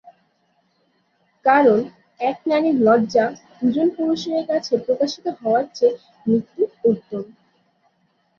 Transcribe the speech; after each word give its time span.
কারণ 1.45 1.79
এক 2.21 2.37
নারীর 2.49 2.77
লজ্জা 2.87 3.25
দু'জন 3.59 3.87
পুরুষের 3.95 4.41
কাছে 4.49 4.73
প্রকাশিত 4.85 5.25
হওয়ার 5.39 5.65
চেয়ে 5.75 5.95
মৃত্যু 6.25 6.61
উত্তম। 6.89 7.23